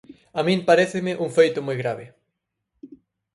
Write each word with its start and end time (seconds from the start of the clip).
A 0.39 0.41
min 0.47 0.59
paréceme 0.69 1.17
un 1.25 1.29
feito 1.37 1.59
moi 1.67 1.77
grave. 1.81 2.05